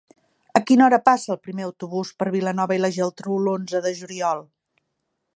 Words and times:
A 0.59 0.59
quina 0.69 0.85
hora 0.85 0.97
passa 1.09 1.29
el 1.33 1.37
primer 1.47 1.65
autobús 1.65 2.11
per 2.21 2.27
Vilanova 2.35 2.77
i 2.77 2.81
la 2.81 2.91
Geltrú 2.95 3.37
l'onze 3.43 3.83
de 3.89 3.93
juliol? 4.01 4.43